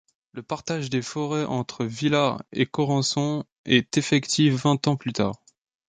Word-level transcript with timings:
Le 0.31 0.41
partage 0.41 0.89
des 0.89 1.03
forêts 1.03 1.45
entre 1.45 1.85
Villard 1.85 2.41
et 2.51 2.65
Corrençon 2.65 3.43
est 3.65 3.99
effectif 3.99 4.55
vingt 4.55 4.87
ans 4.87 4.95
plus 4.95 5.13
tard. 5.13 5.35